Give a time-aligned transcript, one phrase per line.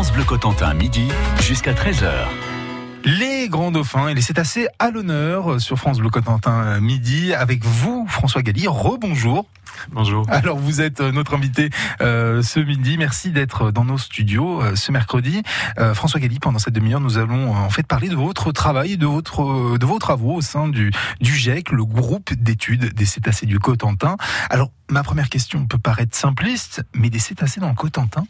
[0.00, 1.08] France Bleu Cotentin, midi
[1.42, 2.10] jusqu'à 13h.
[3.04, 8.06] Les grands dauphins et les cétacés à l'honneur sur France Bleu Cotentin midi avec vous
[8.08, 8.66] François Galli.
[8.66, 9.44] Rebonjour.
[9.92, 10.24] Bonjour.
[10.30, 11.68] Alors vous êtes notre invité
[12.00, 12.96] euh, ce midi.
[12.96, 15.42] Merci d'être dans nos studios euh, ce mercredi.
[15.78, 19.04] Euh, François Galli, pendant cette demi-heure, nous allons en fait parler de votre travail, de
[19.04, 20.90] votre de vos travaux au sein du
[21.20, 24.16] du GEC, le groupe d'études des cétacés du Cotentin.
[24.48, 28.24] Alors ma première question peut paraître simpliste, mais des cétacés dans le Cotentin,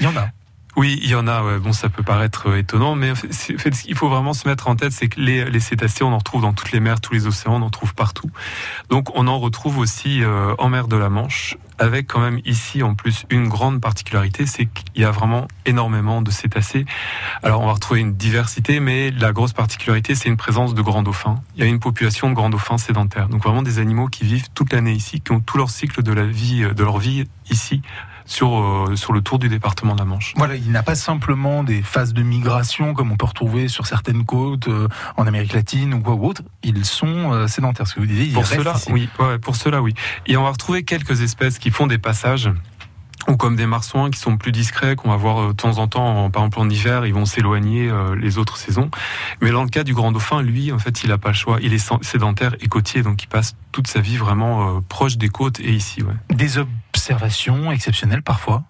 [0.00, 0.28] il y en a.
[0.74, 1.58] Oui, il y en a.
[1.58, 4.68] Bon, ça peut paraître euh, étonnant, mais en fait, ce qu'il faut vraiment se mettre
[4.68, 7.12] en tête, c'est que les, les, cétacés, on en retrouve dans toutes les mers, tous
[7.12, 8.30] les océans, on en trouve partout.
[8.88, 12.82] Donc, on en retrouve aussi euh, en mer de la Manche, avec quand même ici
[12.82, 16.86] en plus une grande particularité, c'est qu'il y a vraiment énormément de cétacés.
[17.42, 21.02] Alors, on va retrouver une diversité, mais la grosse particularité, c'est une présence de grands
[21.02, 21.42] dauphins.
[21.54, 24.48] Il y a une population de grands dauphins sédentaires, donc vraiment des animaux qui vivent
[24.54, 27.82] toute l'année ici, qui ont tout leur cycle de la vie, de leur vie ici
[28.32, 30.32] sur, euh, sur le tour du département de la Manche.
[30.36, 34.24] Voilà, il n'a pas simplement des phases de migration comme on peut retrouver sur certaines
[34.24, 36.42] côtes euh, en Amérique latine ou quoi ou autre.
[36.62, 38.24] Ils sont euh, sédentaires, ce que vous disiez.
[38.24, 39.94] Ils pour cela, oui, ouais, pour cela, oui.
[40.26, 42.50] Et on va retrouver quelques espèces qui font des passages
[43.28, 46.30] ou comme des marsouins qui sont plus discrets, qu'on va voir de temps en temps,
[46.30, 48.90] par exemple en hiver, ils vont s'éloigner les autres saisons.
[49.40, 51.58] Mais dans le cas du grand dauphin, lui, en fait, il n'a pas le choix.
[51.62, 55.60] Il est sédentaire et côtier, donc il passe toute sa vie vraiment proche des côtes
[55.60, 56.02] et ici.
[56.02, 56.14] Ouais.
[56.30, 58.64] Des observations exceptionnelles parfois?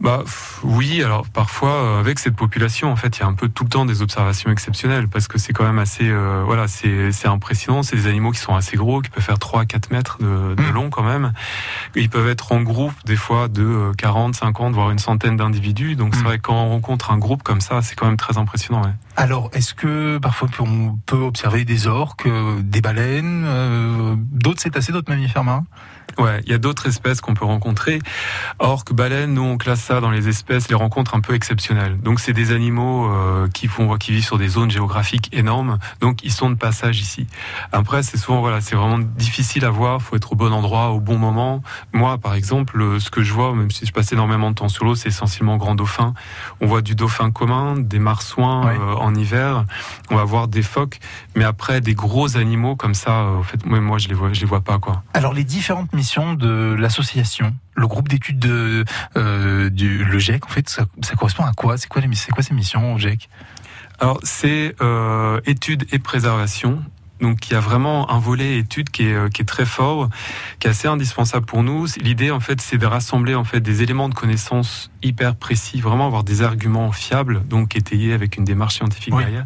[0.00, 0.22] Bah
[0.62, 3.64] oui, alors parfois euh, avec cette population, en fait, il y a un peu tout
[3.64, 7.26] le temps des observations exceptionnelles parce que c'est quand même assez, euh, voilà, c'est c'est
[7.26, 7.82] impressionnant.
[7.82, 10.54] C'est des animaux qui sont assez gros, qui peuvent faire 3 à 4 mètres de,
[10.54, 10.72] de, mmh.
[10.72, 11.32] long quand même.
[11.96, 15.96] Ils peuvent être en groupe des fois de 40, euh, 50, voire une centaine d'individus.
[15.96, 16.24] Donc c'est mmh.
[16.24, 18.82] vrai que quand on rencontre un groupe comme ça, c'est quand même très impressionnant.
[18.82, 18.94] Ouais.
[19.16, 22.28] Alors, est-ce que parfois on peut observer des orques,
[22.60, 25.66] des baleines, euh, d'autres cétacés, d'autres mammifères marins?
[26.18, 28.00] Ouais, il y a d'autres espèces qu'on peut rencontrer.
[28.58, 31.96] Orques, baleines, nous on classe ça dans les espèces, les rencontres un peu exceptionnelles.
[32.00, 36.24] Donc c'est des animaux euh, qui font, qui vivent sur des zones géographiques énormes, donc
[36.24, 37.28] ils sont de passage ici.
[37.70, 40.02] Après c'est souvent voilà, c'est vraiment difficile à voir.
[40.02, 41.62] Faut être au bon endroit, au bon moment.
[41.92, 44.84] Moi par exemple, ce que je vois, même si je passe énormément de temps sur
[44.84, 46.14] l'eau, c'est essentiellement grand dauphin.
[46.60, 49.66] On voit du dauphin commun, des marsouins euh, en hiver.
[50.10, 50.98] On va voir des phoques,
[51.36, 54.40] mais après des gros animaux comme ça, euh, en fait, moi je les vois, je
[54.40, 55.04] les vois pas quoi.
[55.14, 58.84] Alors les différentes missions de l'association le groupe d'études de
[59.16, 60.86] euh, du le GEC en fait ça,
[61.16, 61.76] correspond à quoi?
[61.76, 63.28] C'est quoi c'est quoi ces missions au GEC
[64.00, 66.82] alors c'est euh, études et préservation.
[67.20, 70.08] Donc il y a vraiment un volet étude qui est, euh, qui est très fort,
[70.60, 71.86] qui est assez indispensable pour nous.
[72.00, 76.06] L'idée en fait, c'est de rassembler en fait des éléments de connaissance hyper précis, vraiment
[76.06, 79.44] avoir des arguments fiables, donc étayés avec une démarche scientifique derrière,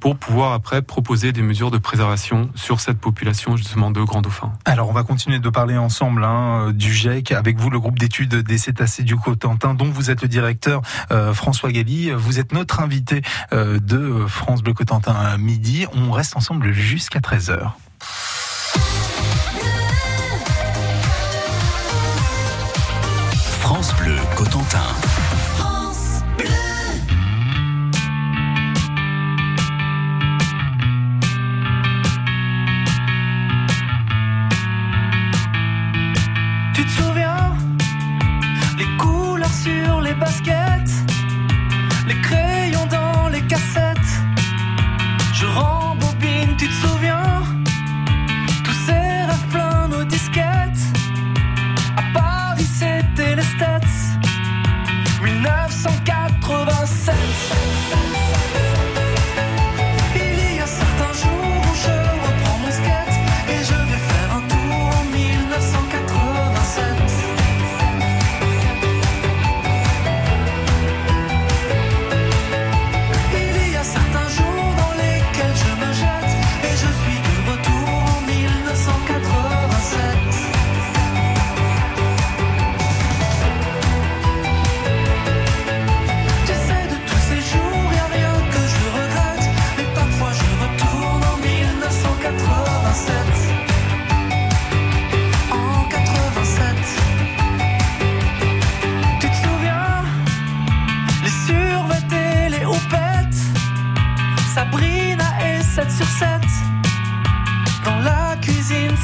[0.00, 4.52] pour pouvoir après proposer des mesures de préservation sur cette population justement de grands dauphins.
[4.64, 7.98] Alors on va continuer de parler ensemble hein, euh, du GEC avec vous, le groupe
[7.98, 12.10] d'études des cétacés du Cotentin, dont vous êtes le directeur euh, François Galli.
[12.10, 15.86] Vous êtes notre invité de France Bleu Cotentin à midi.
[15.94, 17.72] On reste ensemble jusqu'à à 13h.
[24.72, 24.78] Tu
[36.86, 37.54] te souviens?
[38.78, 40.90] Les couleurs sur les baskets,
[42.06, 42.51] les crayons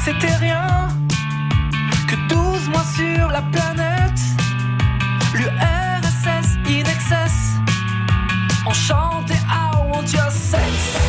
[0.09, 0.87] c'était rien
[2.07, 4.19] que 12 mois sur la planète.
[5.35, 7.35] L'URSS in excess,
[8.65, 11.08] on chantait I want your sex.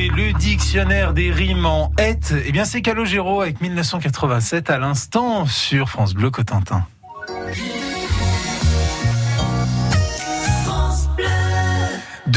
[0.00, 2.16] Le dictionnaire des rimes en et
[2.46, 6.86] Eh bien, c'est Calogero avec 1987 à l'instant sur France Bleu Cotentin.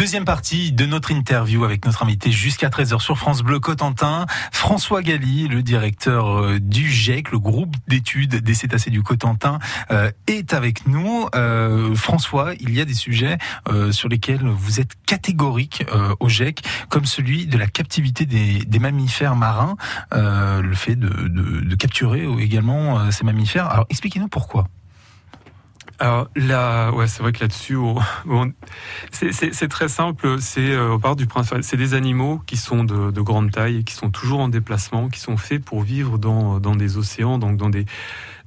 [0.06, 4.28] Deuxième partie de notre interview avec notre invité jusqu'à 13h sur France Bleu Cotentin.
[4.52, 9.57] François Galli, le directeur euh, du GEC, le groupe d'études des cétacés du Cotentin,
[9.90, 11.28] euh, est avec nous.
[11.34, 13.40] Euh, François, il y a des sujets
[13.90, 15.84] sur lesquels vous êtes catégorique
[16.19, 19.75] au GEC, comme celui de la captivité des, mammifères marins,
[20.12, 23.66] le fait de, de capturer également ces mammifères.
[23.72, 24.68] Alors expliquez-nous pourquoi.
[26.00, 27.77] Alors là, ouais, c'est vrai que là-dessus,
[29.12, 30.38] c'est très simple.
[30.39, 33.94] C'est euh, part du principe, c'est des animaux qui sont de, de, grande taille, qui
[33.94, 37.69] sont toujours en déplacement, qui sont faits pour vivre dans, dans des océans, donc dans
[37.69, 37.86] des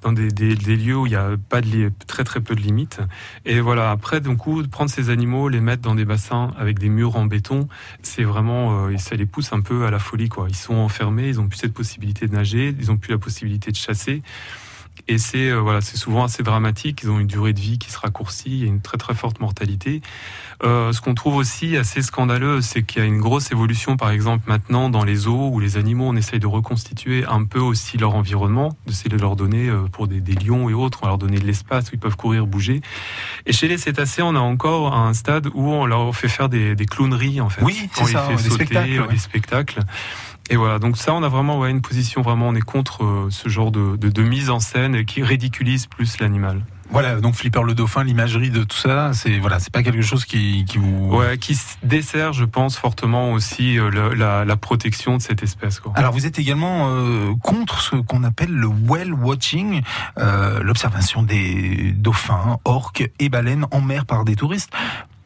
[0.02, 3.00] dans des, des, lieux où il y a pas de très très peu de limites.
[3.44, 6.88] Et voilà, après, d'un coup, prendre ces animaux, les mettre dans des bassins avec des
[6.88, 7.68] murs en béton,
[8.02, 10.46] c'est vraiment, euh, ça les pousse un peu à la folie, quoi.
[10.48, 13.70] Ils sont enfermés, ils ont plus cette possibilité de nager, ils ont plus la possibilité
[13.70, 14.22] de chasser.
[15.06, 17.00] Et c'est euh, voilà, c'est souvent assez dramatique.
[17.02, 19.14] Ils ont une durée de vie qui se raccourcit, il y a une très très
[19.14, 20.02] forte mortalité.
[20.64, 24.10] Euh, ce qu'on trouve aussi assez scandaleux, c'est qu'il y a une grosse évolution, par
[24.10, 27.96] exemple maintenant dans les eaux où les animaux, on essaye de reconstituer un peu aussi
[27.96, 31.18] leur environnement, d'essayer de leur donner euh, pour des, des, lions et autres, on leur
[31.18, 32.80] donner de l'espace où ils peuvent courir, bouger.
[33.46, 36.74] Et chez les cétacés, on a encore un stade où on leur fait faire des,
[36.74, 37.62] des clowneries en fait.
[37.62, 39.08] Oui, c'est ça, des spectacles.
[39.08, 39.80] Des spectacles.
[40.50, 43.28] Et voilà, donc ça, on a vraiment ouais, une position vraiment, on est contre euh,
[43.30, 46.62] ce genre de, de, de mise en scène qui ridiculise plus l'animal.
[46.90, 50.24] Voilà, donc Flipper le dauphin, l'imagerie de tout ça, c'est voilà, c'est pas quelque chose
[50.24, 51.14] qui, qui vous.
[51.14, 55.80] Ouais, qui dessert, je pense, fortement aussi euh, la, la, protection de cette espèce.
[55.80, 55.92] Quoi.
[55.96, 59.82] Alors vous êtes également euh, contre ce qu'on appelle le whale watching,
[60.62, 64.72] l'observation des dauphins, orques et baleines en mer par des touristes.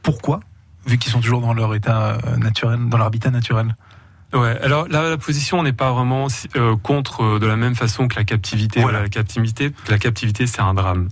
[0.02, 0.40] Pourquoi?
[0.86, 3.76] Vu qu'ils sont toujours dans leur état naturel, dans leur habitat naturel.
[4.32, 7.74] Ouais, alors là, la position, on n'est pas vraiment euh, contre euh, de la même
[7.74, 8.80] façon que la captivité.
[8.80, 9.02] Voilà.
[9.02, 11.08] la captivité, la captivité, c'est un drame.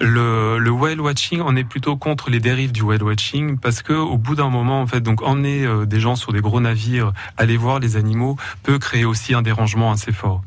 [0.00, 3.92] Le, le whale watching, on est plutôt contre les dérives du whale watching parce que
[3.92, 7.12] au bout d'un moment, en fait, donc emmener euh, des gens sur des gros navires,
[7.36, 10.42] aller voir les animaux, peut créer aussi un dérangement assez fort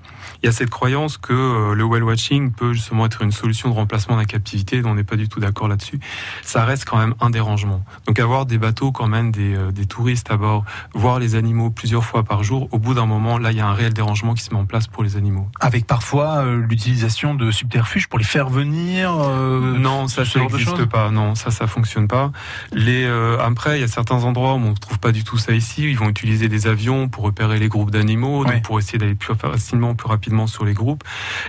[0.46, 3.68] il y a cette croyance que euh, le whale watching peut justement être une solution
[3.68, 4.80] de remplacement de la captivité.
[4.86, 6.00] On n'est pas du tout d'accord là-dessus.
[6.44, 7.84] Ça reste quand même un dérangement.
[8.06, 11.72] Donc avoir des bateaux quand même des, euh, des touristes à bord, voir les animaux
[11.72, 14.36] plusieurs fois par jour, au bout d'un moment, là, il y a un réel dérangement
[14.36, 15.48] qui se met en place pour les animaux.
[15.62, 19.12] Avec parfois euh, l'utilisation de subterfuges pour les faire venir.
[19.16, 21.10] non, ça, ça n'existe pas.
[21.10, 22.32] Non, ça, ça fonctionne pas.
[22.72, 23.08] Les
[23.44, 25.90] après, il y a certains endroits où on ne trouve pas du tout ça ici.
[25.90, 29.96] Ils vont utiliser des avions pour repérer les groupes d'animaux, pour essayer d'aller plus facilement,
[29.96, 31.04] plus rapidement sur les groupes.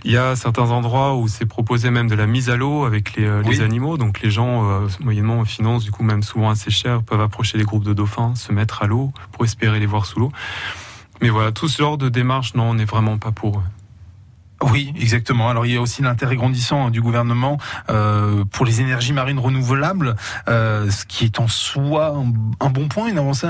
[0.05, 3.16] Il y a certains endroits où c'est proposé même de la mise à l'eau avec
[3.16, 3.97] les, euh, les animaux.
[3.97, 7.59] Donc les gens, euh, moyennement en finance, du coup même souvent assez cher, peuvent approcher
[7.59, 10.33] des groupes de dauphins, se mettre à l'eau pour espérer les voir sous l'eau.
[11.21, 13.62] Mais voilà, tout ce genre de démarche, non, on n'est vraiment pas pour.
[14.62, 15.50] Oui, exactement.
[15.50, 17.58] Alors il y a aussi l'intérêt grandissant du gouvernement
[17.90, 20.16] euh, pour les énergies marines renouvelables,
[20.48, 22.16] euh, ce qui est en soi
[22.60, 23.46] un, bon point, une avancée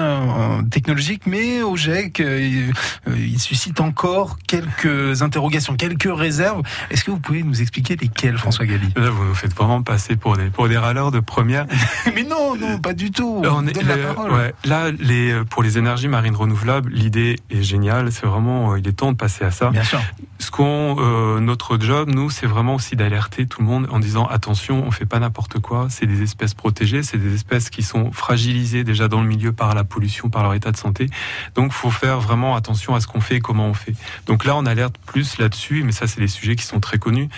[0.71, 2.73] technologique, mais au GEC, euh,
[3.07, 6.63] il, suscite encore quelques interrogations, quelques réserves.
[6.91, 8.89] Est-ce que vous pouvez nous expliquer lesquelles, François Galli?
[8.97, 11.67] Là, vous nous faites vraiment passer pour des pour des râleurs de première.
[12.15, 13.43] mais non, non, pas du tout.
[13.45, 14.33] On, est, la parole.
[14.33, 18.11] Ouais, là, les pour les énergies marines renouvelables, l'idée est géniale.
[18.11, 19.71] C'est vraiment, il est temps de passer à ça.
[19.71, 20.01] Bien sûr.
[20.39, 24.27] Ce qu'on euh, notre job, nous, c'est vraiment aussi d'alerter tout le monde en disant
[24.27, 25.87] attention, on fait pas n'importe quoi.
[25.91, 29.75] C'est des espèces protégées, c'est des espèces qui sont fragilisées déjà dans le milieu par
[29.75, 31.09] la pollution, par leur état de santé.
[31.55, 33.95] Donc, faut faire vraiment attention à ce qu'on fait et comment on fait.
[34.27, 37.29] Donc là, on alerte plus là-dessus, mais ça, c'est des sujets qui sont très connus.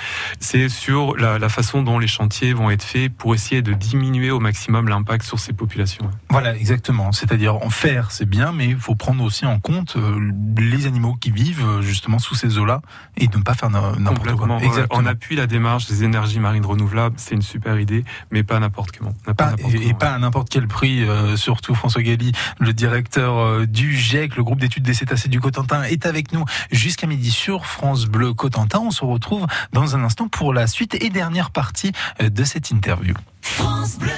[0.41, 4.41] C'est sur la, façon dont les chantiers vont être faits pour essayer de diminuer au
[4.41, 6.11] maximum l'impact sur ces populations.
[6.31, 7.13] Voilà, exactement.
[7.13, 11.15] C'est-à-dire en faire, c'est bien, mais il faut prendre aussi en compte euh, les animaux
[11.15, 12.83] qui vivent euh, justement sous ces eaux-là
[13.17, 14.59] et ne faire n'importe quoi.
[14.91, 18.97] On appuie la démarche des énergies marines renouvelables, c'est une super idée, mais pas n'importe
[18.97, 19.13] comment.
[19.37, 23.97] Pas, et, pas à n'importe quel prix, euh, surtout François Galli, le directeur euh, du
[23.97, 28.07] GEC, le groupe d'études des cétacés du Cotentin, est avec nous jusqu'à midi sur France
[28.07, 28.81] Bleu Cotentin.
[28.81, 32.71] On se retrouve dans un instant pour la suite et dernière partie euh, de cette
[32.71, 33.15] interview.
[33.41, 34.11] France Bleu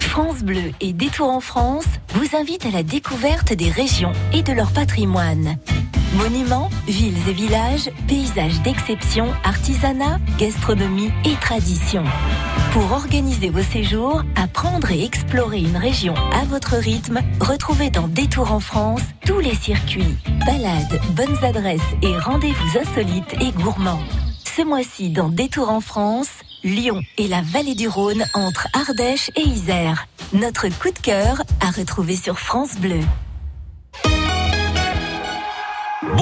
[0.00, 4.52] France Bleu et Détour en France vous invitent à la découverte des régions et de
[4.52, 5.56] leur patrimoine.
[6.16, 12.04] Monuments, villes et villages, paysages d'exception, artisanat, gastronomie et tradition.
[12.72, 18.52] Pour organiser vos séjours, apprendre et explorer une région à votre rythme, retrouvez dans Détour
[18.52, 20.16] en France tous les circuits,
[20.46, 24.02] balades, bonnes adresses et rendez-vous insolites et gourmands.
[24.44, 26.30] Ce mois-ci dans Détour en France,
[26.62, 30.06] Lyon et la vallée du Rhône entre Ardèche et Isère.
[30.32, 33.00] Notre coup de cœur à retrouver sur France Bleu.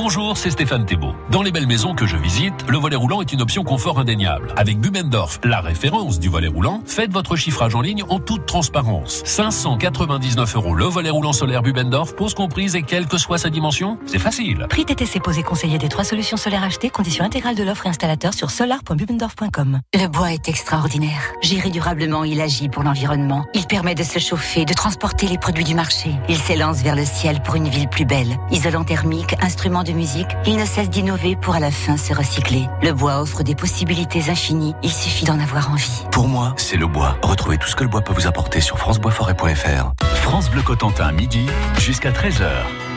[0.04, 1.14] Bonjour, c'est Stéphane Thébault.
[1.30, 4.52] Dans les belles maisons que je visite, le volet roulant est une option confort indéniable.
[4.56, 9.22] Avec Bubendorf, la référence du volet roulant, faites votre chiffrage en ligne en toute transparence.
[9.24, 13.96] 599 euros le volet roulant solaire Bubendorf, pose comprise et quelle que soit sa dimension,
[14.06, 14.66] c'est facile.
[14.68, 18.34] Prix TTC posé conseiller des trois solutions solaires achetées, condition intégrale de l'offre et installateur
[18.34, 19.82] sur solar.bubendorf.com.
[19.94, 21.32] Le bois est extraordinaire.
[21.42, 23.44] Géré durablement, il agit pour l'environnement.
[23.54, 26.10] Il permet de se chauffer, de transporter les produits du marché.
[26.28, 28.36] Il s'élance vers le ciel pour une ville plus belle.
[28.50, 32.68] Isolant thermique, instrument de musique, il ne cesse d'innover pour à la fin se recycler.
[32.82, 36.04] Le bois offre des possibilités infinies, il suffit d'en avoir envie.
[36.10, 37.16] Pour moi, c'est le bois.
[37.22, 39.92] Retrouvez tout ce que le bois peut vous apporter sur franceboisforêt.fr.
[40.16, 41.46] France Bleu Cotentin, midi
[41.78, 42.91] jusqu'à 13h.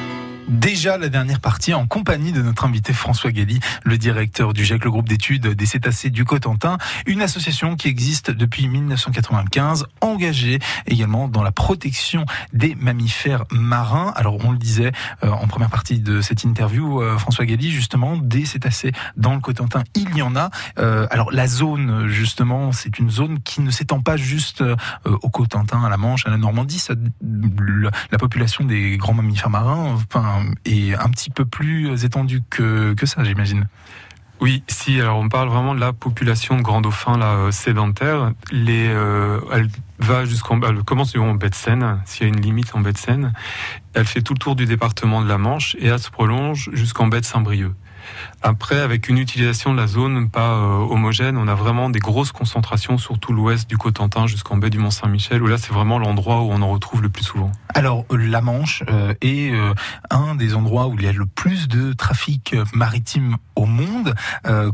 [0.47, 4.83] Déjà la dernière partie en compagnie de notre invité François Galli, le directeur du GEC,
[4.83, 11.27] le groupe d'études des cétacés du Cotentin, une association qui existe depuis 1995, engagée également
[11.27, 14.13] dans la protection des mammifères marins.
[14.15, 14.91] Alors on le disait
[15.23, 19.39] euh, en première partie de cette interview, euh, François Galli, justement, des cétacés dans le
[19.39, 20.51] Cotentin, il y en a.
[20.77, 24.63] Euh, alors la zone, justement, c'est une zone qui ne s'étend pas juste
[25.05, 26.77] au Cotentin, à la Manche, à la Normandie.
[26.77, 26.93] Ça,
[28.11, 29.97] la population des grands mammifères marins,
[30.65, 33.67] est un petit peu plus étendue que, que ça, j'imagine.
[34.41, 34.99] Oui, si.
[34.99, 38.33] Alors, on parle vraiment de la population de grands dauphins là, euh, sédentaire.
[38.51, 42.75] Les, euh, elle va elle commence en baie de Seine, s'il y a une limite
[42.75, 43.33] en baie de Seine.
[43.93, 47.07] Elle fait tout le tour du département de la Manche et elle se prolonge jusqu'en
[47.07, 47.71] baie de Saint-Brieuc.
[48.41, 52.31] Après, avec une utilisation de la zone pas euh, homogène, on a vraiment des grosses
[52.31, 56.41] concentrations sur tout l'ouest du Cotentin jusqu'en baie du Mont-Saint-Michel, où là, c'est vraiment l'endroit
[56.41, 57.51] où on en retrouve le plus souvent.
[57.73, 59.73] Alors, la Manche euh, est euh,
[60.09, 64.13] un des endroits où il y a le plus de trafic maritime au monde.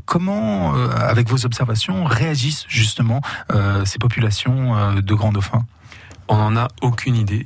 [0.06, 3.22] comment, avec vos observations, réagissent justement
[3.86, 5.66] ces populations de grands dauphins
[6.28, 7.46] On n'en a aucune idée.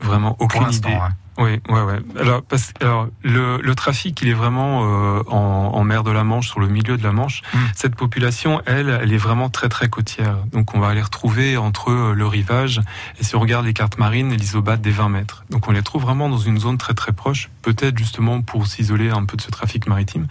[0.00, 0.92] Vraiment aucune idée.
[0.92, 1.10] Hein.
[1.40, 1.98] Oui, ouais, ouais.
[2.18, 6.22] Alors, parce, alors le, le trafic, il est vraiment euh, en, en, mer de la
[6.22, 7.40] Manche, sur le milieu de la Manche.
[7.54, 7.58] Hmm.
[7.74, 10.36] Cette population, elle, elle est vraiment très très côtière.
[10.52, 12.82] Donc, on va les retrouver entre euh, le rivage
[13.18, 15.44] et si on regarde les cartes marines, les isobates des 20 mètres.
[15.48, 19.10] Donc, on les trouve vraiment dans une zone très très proche, peut-être justement pour s'isoler
[19.10, 20.26] un peu de ce trafic maritime.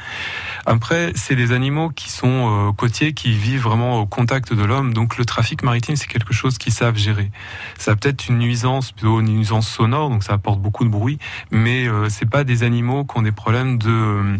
[0.66, 4.94] Après, c'est des animaux qui sont euh, côtiers, qui vivent vraiment au contact de l'homme.
[4.94, 7.32] Donc, le trafic maritime, c'est quelque chose qu'ils savent gérer.
[7.78, 11.18] Ça a peut-être une nuisance, plutôt une nuisance sonore, donc ça apporte beaucoup de oui,
[11.52, 14.40] mais euh, c'est pas des animaux qui ont des problèmes de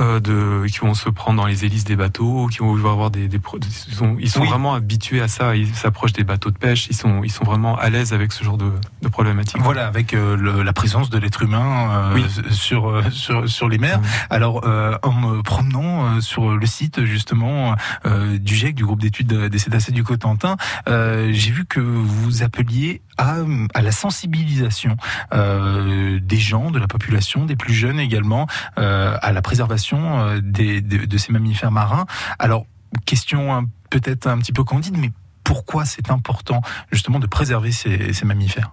[0.00, 3.28] euh, de, qui vont se prendre dans les hélices des bateaux, qui vont avoir des,
[3.28, 3.40] des
[3.88, 5.54] ils sont, ils sont vraiment habitués à ça.
[5.54, 6.88] Ils s'approchent des bateaux de pêche.
[6.90, 8.72] Ils sont, ils sont vraiment à l'aise avec ce genre de,
[9.02, 9.60] de problématique.
[9.60, 14.00] Voilà, avec euh, le, la présence de l'être humain euh, sur, sur sur les mers.
[14.30, 14.64] Alors,
[15.02, 20.02] en me promenant sur le site justement du GIEC, du groupe d'études des cétacés du
[20.02, 23.36] Cotentin, j'ai vu que vous appeliez à,
[23.74, 24.96] à la sensibilisation
[25.32, 28.46] des gens, de la population, des plus jeunes également,
[28.76, 32.06] à la préservation euh, de, ces mammifères marins.
[32.38, 32.66] Alors,
[33.04, 35.12] question peut-être un petit peu candide, mais
[35.42, 36.60] pourquoi c'est important
[36.90, 38.72] justement de préserver ces, ces mammifères?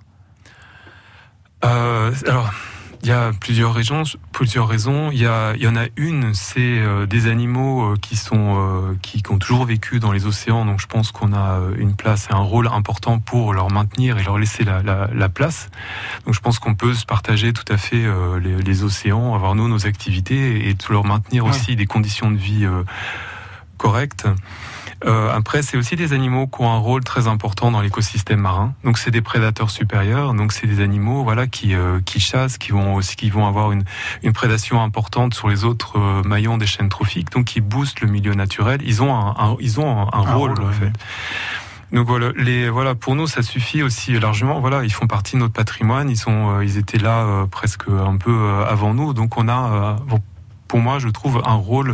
[1.63, 2.51] Euh, Alors,
[3.03, 4.03] il y a plusieurs raisons.
[4.31, 5.09] Plusieurs raisons.
[5.11, 8.57] Il y, a, il y en a une, c'est euh, des animaux euh, qui sont
[8.57, 10.65] euh, qui, ont toujours vécu dans les océans.
[10.65, 14.23] Donc je pense qu'on a une place et un rôle important pour leur maintenir et
[14.23, 15.69] leur laisser la, la, la place.
[16.25, 18.05] Donc je pense qu'on peut se partager tout à fait
[18.41, 22.67] les, les, océans, avoir nous nos activités et, leur maintenir aussi des conditions de vie
[23.77, 24.27] correctes.
[25.05, 28.73] Euh, après, c'est aussi des animaux qui ont un rôle très important dans l'écosystème marin.
[28.83, 30.33] Donc, c'est des prédateurs supérieurs.
[30.33, 33.71] Donc, c'est des animaux, voilà, qui euh, qui chassent, qui vont aussi, qui vont avoir
[33.71, 33.83] une
[34.23, 37.31] une prédation importante sur les autres euh, maillons des chaînes trophiques.
[37.31, 38.81] Donc, qui boostent le milieu naturel.
[38.85, 40.91] Ils ont un, ils ont un, rôle, en fait.
[41.91, 44.61] Donc voilà, les voilà pour nous ça suffit aussi largement.
[44.61, 46.09] Voilà, ils font partie de notre patrimoine.
[46.09, 49.13] Ils sont, euh, ils étaient là presque un peu avant nous.
[49.13, 49.97] Donc on a
[50.71, 51.91] pour moi, je trouve un rôle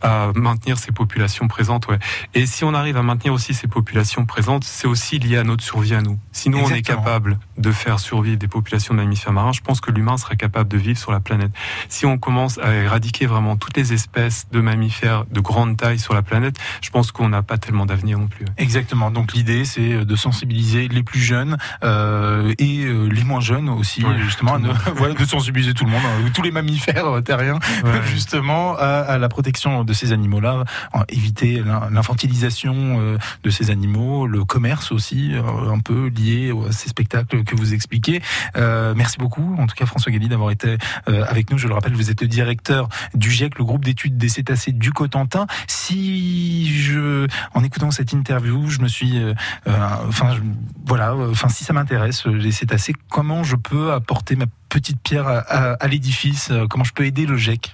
[0.00, 1.86] à maintenir ces populations présentes.
[1.86, 1.98] Ouais.
[2.32, 5.62] Et si on arrive à maintenir aussi ces populations présentes, c'est aussi lié à notre
[5.62, 6.18] survie à nous.
[6.32, 9.80] Si nous, on est capable de faire survivre des populations de mammifères marins, je pense
[9.80, 11.50] que l'humain sera capable de vivre sur la planète.
[11.88, 16.14] Si on commence à éradiquer vraiment toutes les espèces de mammifères de grande taille sur
[16.14, 18.44] la planète, je pense qu'on n'a pas tellement d'avenir non plus.
[18.58, 19.10] Exactement.
[19.10, 24.04] Donc l'idée, c'est de sensibiliser les plus jeunes euh, et euh, les moins jeunes aussi,
[24.18, 27.58] justement, de, voilà, de sensibiliser tout le monde, hein, tous les mammifères terriens.
[27.84, 30.64] Ouais justement à, la protection de ces animaux-là,
[31.08, 36.88] éviter l'infantilisation euh, de ces animaux, le commerce aussi, euh, un peu lié à ces
[36.88, 38.22] spectacles que vous expliquez.
[38.54, 40.76] merci beaucoup, en tout cas François Galli, d'avoir été
[41.06, 41.58] avec nous.
[41.58, 44.92] Je le rappelle, vous êtes le directeur du GIEC, le groupe d'études des cétacés du
[44.92, 45.46] Cotentin.
[45.66, 49.20] Si je, en écoutant cette interview, je me suis,
[49.66, 50.36] enfin
[50.84, 55.86] voilà, enfin si ça m'intéresse les cétacés, comment je peux apporter ma petite pierre à,
[55.86, 57.72] l'édifice Comment je peux aider le GIEC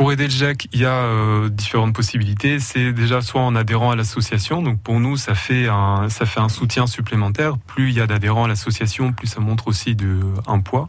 [0.00, 2.58] pour aider le GEC, il y a euh, différentes possibilités.
[2.58, 4.62] C'est déjà soit en adhérant à l'association.
[4.62, 7.58] Donc pour nous, ça fait un, ça fait un soutien supplémentaire.
[7.58, 10.88] Plus il y a d'adhérents à l'association, plus ça montre aussi de, un poids.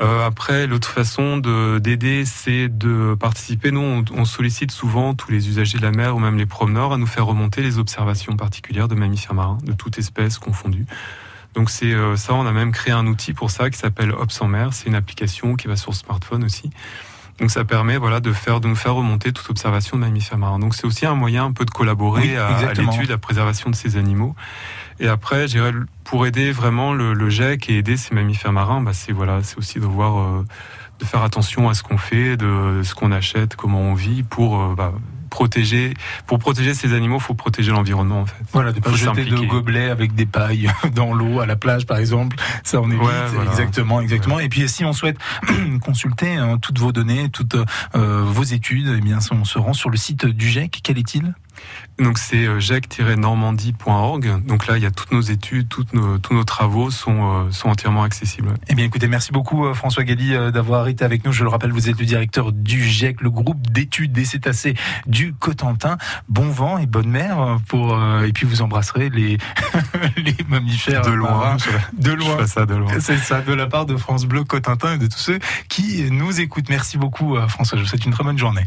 [0.00, 3.70] Euh, après, l'autre façon d'aider, c'est de participer.
[3.70, 6.96] Nous, on, sollicite souvent tous les usagers de la mer ou même les promeneurs à
[6.96, 10.86] nous faire remonter les observations particulières de mammifères marins, de toute espèce confondue.
[11.52, 14.40] Donc c'est euh, ça, on a même créé un outil pour ça qui s'appelle Ops
[14.40, 14.72] en mer.
[14.72, 16.70] C'est une application qui va sur smartphone aussi.
[17.40, 20.58] Donc ça permet voilà de faire de nous faire remonter toute observation de mammifères marins.
[20.58, 23.74] Donc c'est aussi un moyen un peu de collaborer à, l'étude, à la préservation de
[23.74, 24.34] ces animaux.
[25.00, 25.46] Et après,
[26.04, 29.58] pour aider vraiment le, le, GEC et aider ces mammifères marins, bah c'est voilà, c'est
[29.58, 30.46] aussi de voir, euh,
[31.00, 34.62] de faire attention à ce qu'on fait, de ce qu'on achète, comment on vit, pour
[34.62, 34.92] euh, bah,
[35.34, 35.94] protéger,
[36.28, 38.36] pour protéger ces animaux, faut protéger l'environnement en fait.
[38.52, 41.98] Voilà, de pas jeter de gobelets avec des pailles dans l'eau à la plage par
[41.98, 43.02] exemple, ça on évite.
[43.02, 44.38] Ouais, Exactement, exactement.
[44.38, 45.18] Et puis si on souhaite
[45.84, 47.56] consulter hein, toutes vos données, toutes
[47.96, 50.78] euh, vos études, eh bien on se rend sur le site du GEC.
[50.84, 51.34] Quel est-il?
[51.98, 54.44] Donc c'est euh, jacques-normandie.org.
[54.46, 57.50] Donc là, il y a toutes nos études, toutes nos, tous nos travaux sont, euh,
[57.50, 58.54] sont entièrement accessibles.
[58.68, 61.32] Eh bien écoutez, merci beaucoup euh, François Galli d'avoir été avec nous.
[61.32, 64.74] Je le rappelle, vous êtes le directeur du GEC, le groupe d'études des cétacés
[65.06, 65.96] du Cotentin.
[66.28, 69.38] Bon vent et bonne mer pour et puis vous embrasserez les
[70.16, 71.56] les mammifères de loin.
[71.92, 72.46] de loin.
[72.46, 72.92] ça de loin.
[73.00, 75.38] C'est ça de la part de France Bleu Cotentin et de tous ceux
[75.68, 76.68] qui nous écoutent.
[76.68, 77.78] Merci beaucoup François.
[77.78, 78.64] Je vous souhaite une très bonne journée.